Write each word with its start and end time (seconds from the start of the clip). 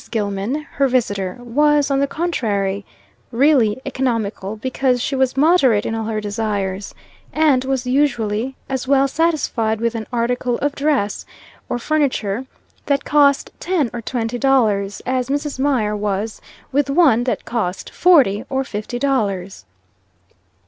Gilman, 0.09 0.63
her 0.63 0.87
visitor, 0.87 1.37
was, 1.41 1.91
on 1.91 1.99
the 1.99 2.07
contrary, 2.07 2.83
really 3.31 3.79
economical, 3.85 4.55
because 4.55 4.99
she 4.99 5.15
was 5.15 5.37
moderate 5.37 5.85
in 5.85 5.93
all 5.93 6.05
her 6.05 6.19
desires, 6.19 6.95
and 7.31 7.63
was 7.65 7.85
usually 7.85 8.55
as 8.67 8.87
well 8.87 9.07
satisfied 9.07 9.79
with 9.79 9.93
an 9.93 10.07
article 10.11 10.57
of 10.57 10.73
dress 10.73 11.23
or 11.69 11.77
furniture 11.77 12.47
that 12.87 13.05
cost 13.05 13.51
ten 13.59 13.91
or 13.93 14.01
twenty 14.01 14.39
dollars, 14.39 15.03
as 15.05 15.29
Mrs. 15.29 15.59
Mier 15.59 15.95
was 15.95 16.41
with 16.71 16.89
one 16.89 17.25
that 17.25 17.45
cost 17.45 17.91
forty 17.91 18.43
or 18.49 18.63
fifty 18.63 18.97
dollars. 18.97 19.65